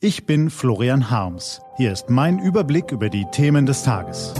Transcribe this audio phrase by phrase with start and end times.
[0.00, 1.60] Ich bin Florian Harms.
[1.76, 4.32] Hier ist mein Überblick über die Themen des Tages.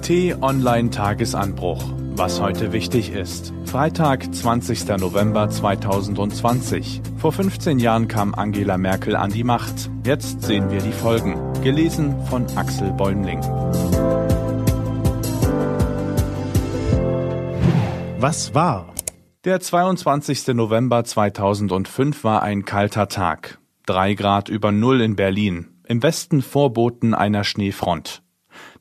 [0.00, 1.84] T-Online Tagesanbruch.
[2.12, 3.52] Was heute wichtig ist.
[3.66, 4.88] Freitag, 20.
[4.98, 7.02] November 2020.
[7.18, 9.90] Vor 15 Jahren kam Angela Merkel an die Macht.
[10.06, 11.36] Jetzt sehen wir die Folgen.
[11.62, 13.42] Gelesen von Axel Bäumling.
[18.18, 18.94] Was war?
[19.44, 20.54] Der 22.
[20.54, 23.58] November 2005 war ein kalter Tag.
[23.90, 25.66] Drei Grad über Null in Berlin.
[25.84, 28.22] Im Westen Vorboten einer Schneefront.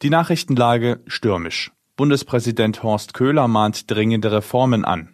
[0.03, 1.71] Die Nachrichtenlage stürmisch.
[1.95, 5.09] Bundespräsident Horst Köhler mahnt dringende Reformen an.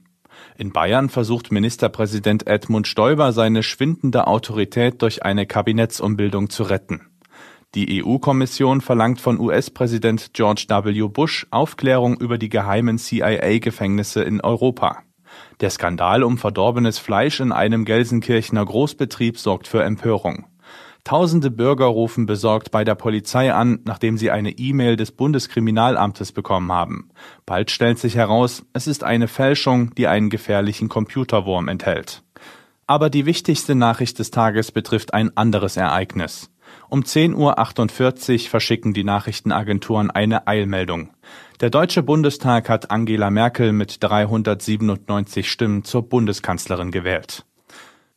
[0.57, 7.07] In Bayern versucht Ministerpräsident Edmund Stoiber seine schwindende Autorität durch eine Kabinettsumbildung zu retten.
[7.73, 11.07] Die EU-Kommission verlangt von US-Präsident George W.
[11.07, 15.03] Bush Aufklärung über die geheimen CIA-Gefängnisse in Europa.
[15.61, 20.45] Der Skandal um verdorbenes Fleisch in einem Gelsenkirchener Großbetrieb sorgt für Empörung.
[21.05, 26.71] Tausende Bürger rufen besorgt bei der Polizei an, nachdem sie eine E-Mail des Bundeskriminalamtes bekommen
[26.71, 27.11] haben.
[27.45, 32.23] Bald stellt sich heraus, es ist eine Fälschung, die einen gefährlichen Computerwurm enthält.
[32.87, 36.49] Aber die wichtigste Nachricht des Tages betrifft ein anderes Ereignis.
[36.89, 41.09] Um 10.48 Uhr verschicken die Nachrichtenagenturen eine Eilmeldung.
[41.61, 47.45] Der Deutsche Bundestag hat Angela Merkel mit 397 Stimmen zur Bundeskanzlerin gewählt.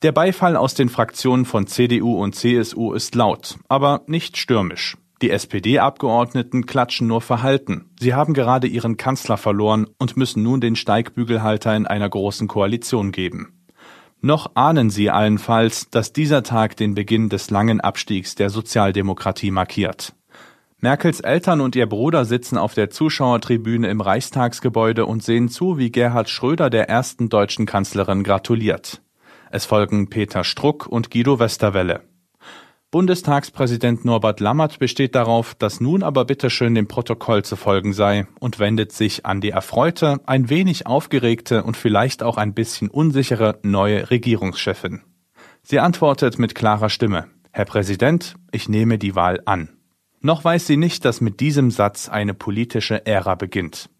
[0.03, 4.97] Der Beifall aus den Fraktionen von CDU und CSU ist laut, aber nicht stürmisch.
[5.21, 7.91] Die SPD-Abgeordneten klatschen nur verhalten.
[7.99, 13.11] Sie haben gerade ihren Kanzler verloren und müssen nun den Steigbügelhalter in einer großen Koalition
[13.11, 13.58] geben.
[14.20, 20.14] Noch ahnen sie allenfalls, dass dieser Tag den Beginn des langen Abstiegs der Sozialdemokratie markiert.
[20.80, 25.91] Merkels Eltern und ihr Bruder sitzen auf der Zuschauertribüne im Reichstagsgebäude und sehen zu, wie
[25.91, 29.02] Gerhard Schröder der ersten deutschen Kanzlerin gratuliert.
[29.50, 32.02] Es folgen Peter Struck und Guido Westerwelle.
[32.91, 38.58] Bundestagspräsident Norbert Lammert besteht darauf, dass nun aber bitteschön dem Protokoll zu folgen sei und
[38.58, 44.11] wendet sich an die erfreute, ein wenig aufgeregte und vielleicht auch ein bisschen unsichere neue
[44.11, 45.02] Regierungschefin.
[45.63, 49.68] Sie antwortet mit klarer Stimme Herr Präsident, ich nehme die Wahl an.
[50.23, 53.90] Noch weiß sie nicht, dass mit diesem Satz eine politische Ära beginnt.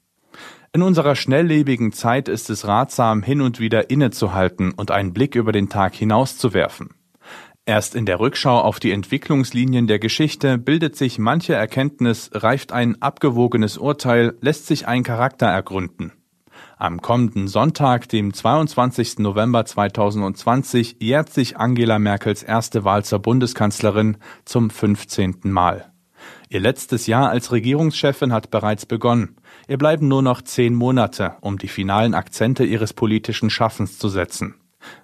[0.72, 5.52] In unserer schnelllebigen Zeit ist es ratsam, hin und wieder innezuhalten und einen Blick über
[5.52, 6.94] den Tag hinauszuwerfen.
[7.68, 13.02] Erst in der Rückschau auf die Entwicklungslinien der Geschichte bildet sich manche Erkenntnis, reift ein
[13.02, 16.12] abgewogenes Urteil, lässt sich ein Charakter ergründen.
[16.78, 19.18] Am kommenden Sonntag, dem 22.
[19.18, 25.40] November 2020, jährt sich Angela Merkels erste Wahl zur Bundeskanzlerin zum 15.
[25.42, 25.92] Mal.
[26.48, 29.36] Ihr letztes Jahr als Regierungschefin hat bereits begonnen.
[29.68, 34.54] Ihr bleiben nur noch zehn Monate, um die finalen Akzente ihres politischen Schaffens zu setzen.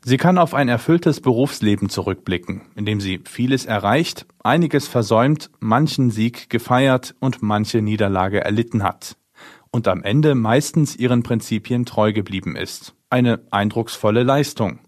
[0.02, 6.10] Sie kann auf ein erfülltes Berufsleben zurückblicken, in dem sie vieles erreicht, einiges versäumt, manchen
[6.10, 9.16] Sieg gefeiert und manche Niederlage erlitten hat.
[9.70, 12.94] Und am Ende meistens ihren Prinzipien treu geblieben ist.
[13.10, 14.80] Eine eindrucksvolle Leistung.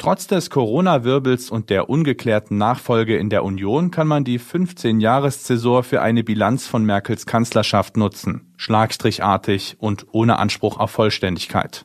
[0.00, 6.00] Trotz des Corona-Wirbels und der ungeklärten Nachfolge in der Union kann man die 15-Jahres-Zäsur für
[6.00, 11.84] eine Bilanz von Merkels Kanzlerschaft nutzen, schlagstrichartig und ohne Anspruch auf Vollständigkeit.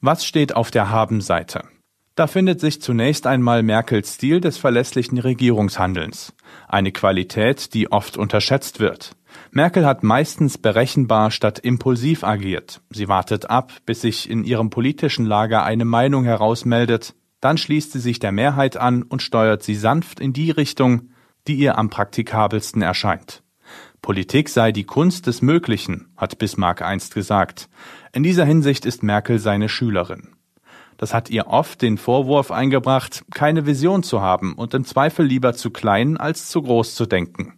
[0.00, 1.64] Was steht auf der Habenseite?
[2.14, 6.34] Da findet sich zunächst einmal Merkels Stil des verlässlichen Regierungshandelns.
[6.68, 9.16] Eine Qualität, die oft unterschätzt wird.
[9.50, 12.80] Merkel hat meistens berechenbar statt impulsiv agiert.
[12.90, 18.00] Sie wartet ab, bis sich in ihrem politischen Lager eine Meinung herausmeldet, dann schließt sie
[18.00, 21.10] sich der Mehrheit an und steuert sie sanft in die Richtung,
[21.48, 23.42] die ihr am praktikabelsten erscheint.
[24.02, 27.68] Politik sei die Kunst des Möglichen, hat Bismarck einst gesagt.
[28.12, 30.28] In dieser Hinsicht ist Merkel seine Schülerin.
[30.96, 35.54] Das hat ihr oft den Vorwurf eingebracht, keine Vision zu haben und im Zweifel lieber
[35.54, 37.54] zu klein als zu groß zu denken.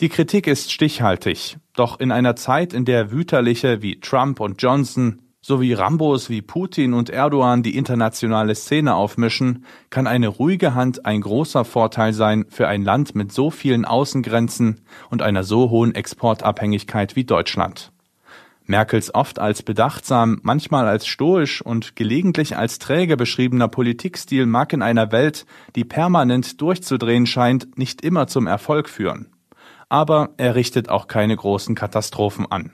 [0.00, 5.21] Die Kritik ist stichhaltig, doch in einer Zeit, in der Wüterliche wie Trump und Johnson
[5.44, 11.20] sowie Rambos wie Putin und Erdogan die internationale Szene aufmischen, kann eine ruhige Hand ein
[11.20, 14.80] großer Vorteil sein für ein Land mit so vielen Außengrenzen
[15.10, 17.90] und einer so hohen Exportabhängigkeit wie Deutschland.
[18.64, 24.82] Merkels oft als bedachtsam, manchmal als stoisch und gelegentlich als träge beschriebener Politikstil mag in
[24.82, 29.26] einer Welt, die permanent durchzudrehen scheint, nicht immer zum Erfolg führen.
[29.88, 32.70] Aber er richtet auch keine großen Katastrophen an.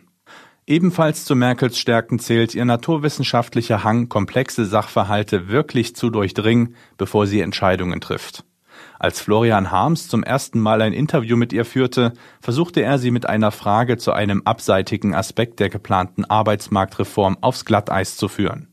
[0.68, 7.40] Ebenfalls zu Merkels Stärken zählt ihr naturwissenschaftlicher Hang, komplexe Sachverhalte wirklich zu durchdringen, bevor sie
[7.40, 8.44] Entscheidungen trifft.
[8.98, 12.12] Als Florian Harms zum ersten Mal ein Interview mit ihr führte,
[12.42, 18.18] versuchte er sie mit einer Frage zu einem abseitigen Aspekt der geplanten Arbeitsmarktreform aufs Glatteis
[18.18, 18.68] zu führen.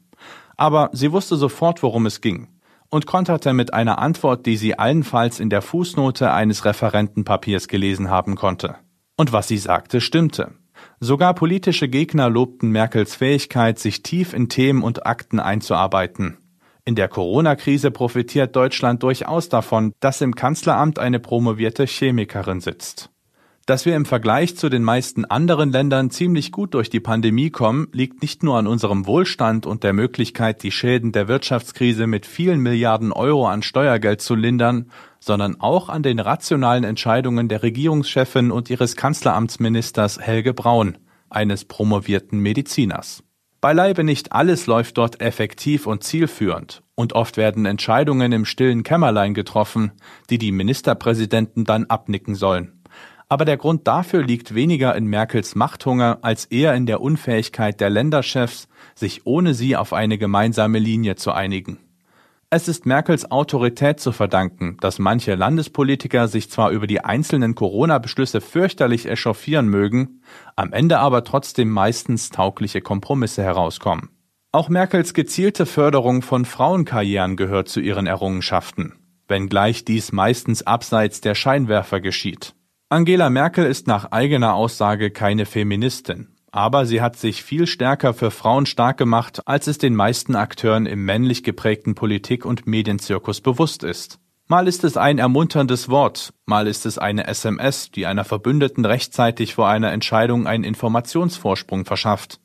[0.58, 2.50] Aber sie wusste sofort, worum es ging.
[2.90, 8.36] und konterte mit einer Antwort, die sie allenfalls in der Fußnote eines Referentenpapiers gelesen haben
[8.36, 8.76] konnte.
[9.18, 10.54] Und was sie sagte, stimmte.
[11.00, 16.38] Sogar politische Gegner lobten Merkels Fähigkeit, sich tief in Themen und Akten einzuarbeiten.
[16.86, 23.10] In der Corona-Krise profitiert Deutschland durchaus davon, dass im Kanzleramt eine promovierte Chemikerin sitzt.
[23.68, 27.88] Dass wir im Vergleich zu den meisten anderen Ländern ziemlich gut durch die Pandemie kommen,
[27.94, 32.60] liegt nicht nur an unserem Wohlstand und der Möglichkeit, die Schäden der Wirtschaftskrise mit vielen
[32.60, 38.70] Milliarden Euro an Steuergeld zu lindern, sondern auch an den rationalen Entscheidungen der Regierungschefin und
[38.70, 41.00] ihres Kanzleramtsministers Helge Braun,
[41.32, 43.24] eines promovierten Mediziners.
[43.62, 49.34] Beileibe nicht alles läuft dort effektiv und zielführend, und oft werden Entscheidungen im stillen Kämmerlein
[49.34, 49.94] getroffen,
[50.30, 52.84] die die Ministerpräsidenten dann abnicken sollen.
[53.28, 57.90] Aber der Grund dafür liegt weniger in Merkels Machthunger als eher in der Unfähigkeit der
[57.90, 61.80] Länderchefs, sich ohne sie auf eine gemeinsame Linie zu einigen.
[62.52, 68.40] Es ist Merkels Autorität zu verdanken, dass manche Landespolitiker sich zwar über die einzelnen Corona-Beschlüsse
[68.40, 70.22] fürchterlich echauffieren mögen,
[70.56, 74.10] am Ende aber trotzdem meistens taugliche Kompromisse herauskommen.
[74.52, 78.94] Auch Merkels gezielte Förderung von Frauenkarrieren gehört zu ihren Errungenschaften,
[79.28, 82.55] wenngleich dies meistens abseits der Scheinwerfer geschieht.
[82.88, 88.30] Angela Merkel ist nach eigener Aussage keine Feministin, aber sie hat sich viel stärker für
[88.30, 93.84] Frauen stark gemacht, als es den meisten Akteuren im männlich geprägten Politik- und Medienzirkus bewusst
[93.84, 94.20] ist.
[94.48, 99.56] Mal ist es ein ermunterndes Wort, mal ist es eine SMS, die einer Verbündeten rechtzeitig
[99.56, 102.40] vor einer Entscheidung einen Informationsvorsprung verschafft.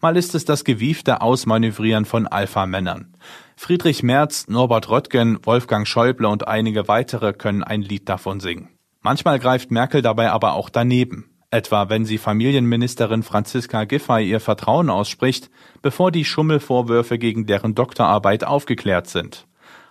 [0.00, 3.16] Mal ist es das gewiefte Ausmanövrieren von Alpha-Männern.
[3.56, 8.68] Friedrich Merz, Norbert Röttgen, Wolfgang Schäuble und einige weitere können ein Lied davon singen.
[9.02, 14.90] Manchmal greift Merkel dabei aber auch daneben, etwa wenn sie Familienministerin Franziska Giffey ihr Vertrauen
[14.90, 15.50] ausspricht,
[15.80, 19.46] bevor die Schummelvorwürfe gegen deren Doktorarbeit aufgeklärt sind.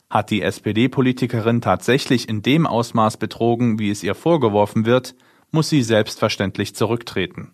[0.09, 5.15] Hat die SPD-Politikerin tatsächlich in dem Ausmaß betrogen, wie es ihr vorgeworfen wird,
[5.51, 7.51] muss sie selbstverständlich zurücktreten.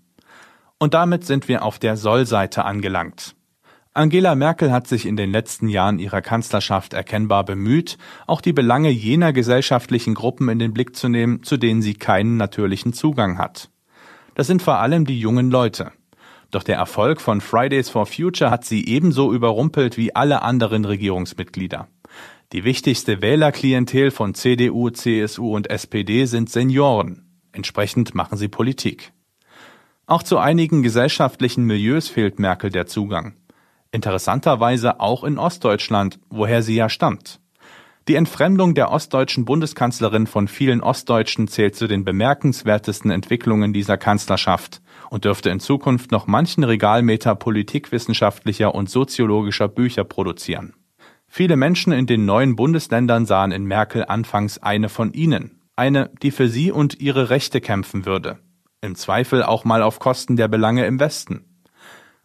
[0.78, 3.35] Und damit sind wir auf der Sollseite angelangt.
[3.98, 7.98] Angela Merkel hat sich in den letzten Jahren ihrer Kanzlerschaft erkennbar bemüht,
[8.28, 12.36] auch die Belange jener gesellschaftlichen Gruppen in den Blick zu nehmen, zu denen sie keinen
[12.36, 13.70] natürlichen Zugang hat.
[14.34, 15.94] Das sind vor allem die jungen Leute.
[16.52, 21.88] Doch der Erfolg von Fridays for Future hat sie ebenso überrumpelt wie alle anderen Regierungsmitglieder.
[22.52, 27.40] Die wichtigste Wählerklientel von CDU, CSU und SPD sind Senioren.
[27.54, 29.14] Entsprechend machen sie Politik.
[30.06, 33.36] Auch zu einigen gesellschaftlichen Milieus fehlt Merkel der Zugang.
[33.96, 37.40] Interessanterweise auch in Ostdeutschland, woher sie ja stammt.
[38.10, 44.82] Die Entfremdung der ostdeutschen Bundeskanzlerin von vielen Ostdeutschen zählt zu den bemerkenswertesten Entwicklungen dieser Kanzlerschaft
[45.10, 50.74] und dürfte in Zukunft noch manchen Regalmeter politikwissenschaftlicher und soziologischer Bücher produzieren.
[51.30, 56.32] Viele Menschen in den neuen Bundesländern sahen in Merkel anfangs eine von ihnen, eine, die
[56.32, 58.40] für sie und ihre Rechte kämpfen würde.
[58.82, 61.55] Im Zweifel auch mal auf Kosten der Belange im Westen.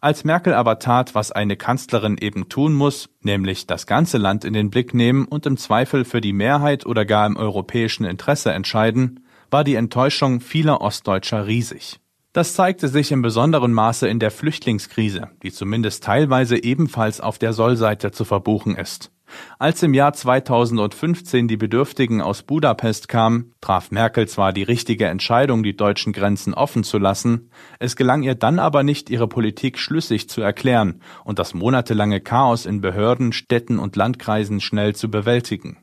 [0.03, 4.53] Als Merkel aber tat, was eine Kanzlerin eben tun muss, nämlich das ganze Land in
[4.53, 9.27] den Blick nehmen und im Zweifel für die Mehrheit oder gar im europäischen Interesse entscheiden,
[9.51, 11.99] war die Enttäuschung vieler Ostdeutscher riesig.
[12.33, 17.53] Das zeigte sich im besonderen Maße in der Flüchtlingskrise, die zumindest teilweise ebenfalls auf der
[17.53, 19.11] Sollseite zu verbuchen ist.
[19.59, 25.63] Als im Jahr 2015 die Bedürftigen aus Budapest kamen, traf Merkel zwar die richtige Entscheidung,
[25.63, 30.29] die deutschen Grenzen offen zu lassen, es gelang ihr dann aber nicht, ihre Politik schlüssig
[30.29, 35.77] zu erklären und das monatelange Chaos in Behörden, Städten und Landkreisen schnell zu bewältigen.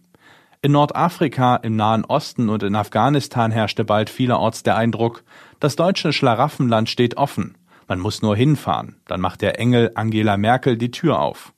[0.61, 5.23] In Nordafrika, im Nahen Osten und in Afghanistan herrschte bald vielerorts der Eindruck,
[5.61, 7.57] das deutsche Schlaraffenland steht offen.
[7.87, 11.55] Man muss nur hinfahren, dann macht der Engel Angela Merkel die Tür auf.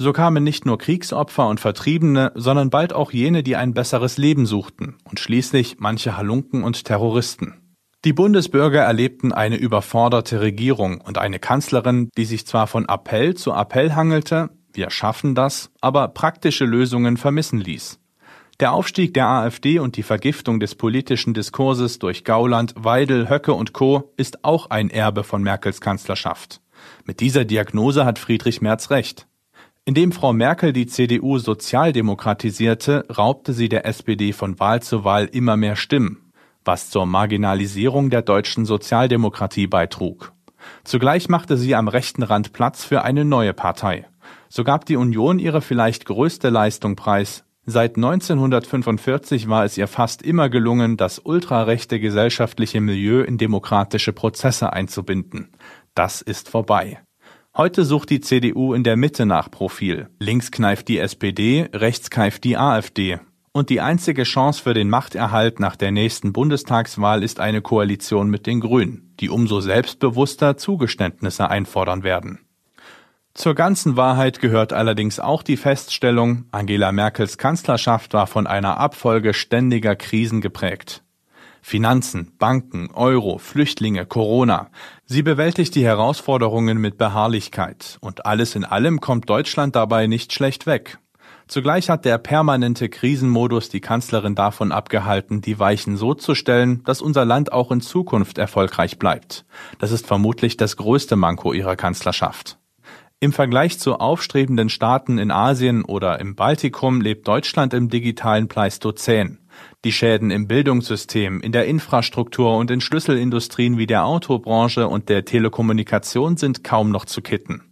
[0.00, 4.46] So kamen nicht nur Kriegsopfer und Vertriebene, sondern bald auch jene, die ein besseres Leben
[4.46, 7.76] suchten, und schließlich manche Halunken und Terroristen.
[8.04, 13.52] Die Bundesbürger erlebten eine überforderte Regierung und eine Kanzlerin, die sich zwar von Appell zu
[13.52, 17.98] Appell hangelte, wir schaffen das, aber praktische Lösungen vermissen ließ.
[18.60, 23.72] Der Aufstieg der AfD und die Vergiftung des politischen Diskurses durch Gauland, Weidel, Höcke und
[23.72, 24.12] Co.
[24.16, 26.60] ist auch ein Erbe von Merkels Kanzlerschaft.
[27.04, 29.27] Mit dieser Diagnose hat Friedrich Merz recht.
[29.88, 35.56] Indem Frau Merkel die CDU sozialdemokratisierte, raubte sie der SPD von Wahl zu Wahl immer
[35.56, 36.30] mehr Stimmen,
[36.62, 40.34] was zur Marginalisierung der deutschen Sozialdemokratie beitrug.
[40.84, 44.06] Zugleich machte sie am rechten Rand Platz für eine neue Partei.
[44.50, 47.46] So gab die Union ihre vielleicht größte Leistung preis.
[47.64, 54.70] Seit 1945 war es ihr fast immer gelungen, das ultrarechte gesellschaftliche Milieu in demokratische Prozesse
[54.70, 55.48] einzubinden.
[55.94, 57.00] Das ist vorbei.
[57.60, 60.08] Heute sucht die CDU in der Mitte nach Profil.
[60.20, 63.18] Links kneift die SPD, rechts kneift die AfD.
[63.50, 68.46] Und die einzige Chance für den Machterhalt nach der nächsten Bundestagswahl ist eine Koalition mit
[68.46, 72.38] den Grünen, die umso selbstbewusster Zugeständnisse einfordern werden.
[73.34, 79.34] Zur ganzen Wahrheit gehört allerdings auch die Feststellung, Angela Merkels Kanzlerschaft war von einer Abfolge
[79.34, 81.02] ständiger Krisen geprägt.
[81.62, 84.70] Finanzen, Banken, Euro, Flüchtlinge, Corona.
[85.04, 87.98] Sie bewältigt die Herausforderungen mit Beharrlichkeit.
[88.00, 90.98] Und alles in allem kommt Deutschland dabei nicht schlecht weg.
[91.48, 97.00] Zugleich hat der permanente Krisenmodus die Kanzlerin davon abgehalten, die Weichen so zu stellen, dass
[97.00, 99.46] unser Land auch in Zukunft erfolgreich bleibt.
[99.78, 102.58] Das ist vermutlich das größte Manko ihrer Kanzlerschaft.
[103.20, 109.38] Im Vergleich zu aufstrebenden Staaten in Asien oder im Baltikum lebt Deutschland im digitalen Pleistozän.
[109.84, 115.24] Die Schäden im Bildungssystem, in der Infrastruktur und in Schlüsselindustrien wie der Autobranche und der
[115.24, 117.62] Telekommunikation sind kaum noch zu kitten.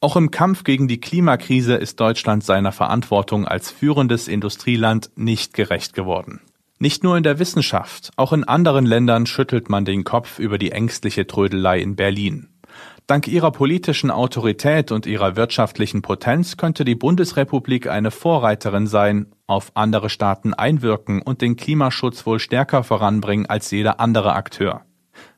[0.00, 5.94] Auch im Kampf gegen die Klimakrise ist Deutschland seiner Verantwortung als führendes Industrieland nicht gerecht
[5.94, 6.40] geworden.
[6.78, 10.72] Nicht nur in der Wissenschaft, auch in anderen Ländern schüttelt man den Kopf über die
[10.72, 12.49] ängstliche Trödelei in Berlin.
[13.10, 19.72] Dank ihrer politischen Autorität und ihrer wirtschaftlichen Potenz könnte die Bundesrepublik eine Vorreiterin sein, auf
[19.74, 24.82] andere Staaten einwirken und den Klimaschutz wohl stärker voranbringen als jeder andere Akteur.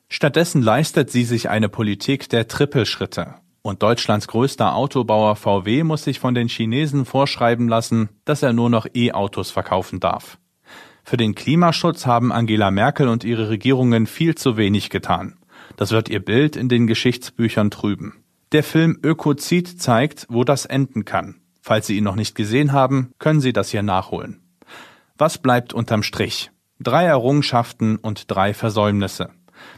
[0.07, 3.33] Stattdessen leistet sie sich eine Politik der Trippelschritte.
[3.63, 8.69] Und Deutschlands größter Autobauer VW muss sich von den Chinesen vorschreiben lassen, dass er nur
[8.69, 10.37] noch E-Autos verkaufen darf.
[11.03, 15.39] Für den Klimaschutz haben Angela Merkel und ihre Regierungen viel zu wenig getan.
[15.75, 18.23] Das wird ihr Bild in den Geschichtsbüchern trüben.
[18.51, 21.41] Der Film Ökozid zeigt, wo das enden kann.
[21.61, 24.41] Falls Sie ihn noch nicht gesehen haben, können Sie das hier nachholen.
[25.17, 26.51] Was bleibt unterm Strich?
[26.79, 29.29] Drei Errungenschaften und drei Versäumnisse.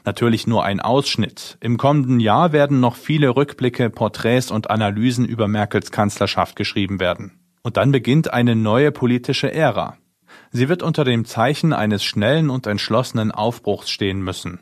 [0.04, 1.58] Natürlich nur ein Ausschnitt.
[1.62, 7.40] Im kommenden Jahr werden noch viele Rückblicke, Porträts und Analysen über Merkels Kanzlerschaft geschrieben werden.
[7.62, 9.98] Und dann beginnt eine neue politische Ära.
[10.52, 14.60] Sie wird unter dem Zeichen eines schnellen und entschlossenen Aufbruchs stehen müssen.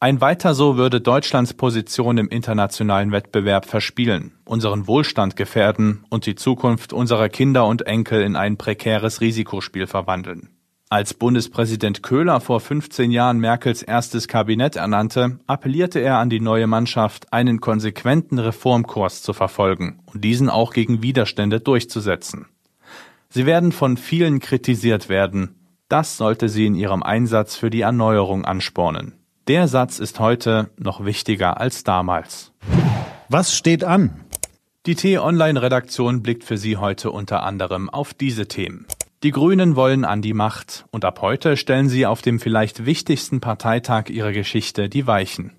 [0.00, 6.36] Ein weiter so würde Deutschlands Position im internationalen Wettbewerb verspielen, unseren Wohlstand gefährden und die
[6.36, 10.50] Zukunft unserer Kinder und Enkel in ein prekäres Risikospiel verwandeln.
[10.88, 16.68] Als Bundespräsident Köhler vor 15 Jahren Merkels erstes Kabinett ernannte, appellierte er an die neue
[16.68, 22.46] Mannschaft, einen konsequenten Reformkurs zu verfolgen und diesen auch gegen Widerstände durchzusetzen.
[23.30, 25.56] Sie werden von vielen kritisiert werden.
[25.88, 29.17] Das sollte sie in ihrem Einsatz für die Erneuerung anspornen.
[29.48, 32.52] Der Satz ist heute noch wichtiger als damals.
[33.30, 34.26] Was steht an?
[34.84, 38.86] Die T-Online-Redaktion blickt für Sie heute unter anderem auf diese Themen.
[39.22, 43.40] Die Grünen wollen an die Macht und ab heute stellen sie auf dem vielleicht wichtigsten
[43.40, 45.52] Parteitag ihrer Geschichte die Weichen.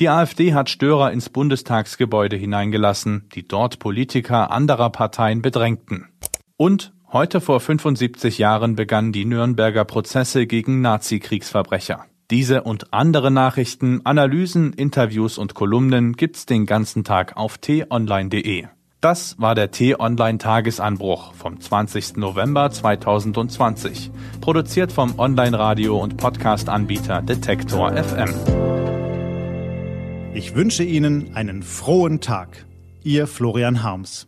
[0.00, 6.08] Die AfD hat Störer ins Bundestagsgebäude hineingelassen, die dort Politiker anderer Parteien bedrängten.
[6.56, 12.06] Und heute vor 75 Jahren begannen die Nürnberger Prozesse gegen Nazi-Kriegsverbrecher.
[12.30, 18.66] Diese und andere Nachrichten, Analysen, Interviews und Kolumnen gibt's den ganzen Tag auf t-online.de.
[19.00, 22.18] Das war der T-Online-Tagesanbruch vom 20.
[22.18, 24.10] November 2020,
[24.42, 28.34] produziert vom Online-Radio- und Podcast-Anbieter Detektor FM.
[30.34, 32.66] Ich wünsche Ihnen einen frohen Tag.
[33.02, 34.27] Ihr Florian Harms.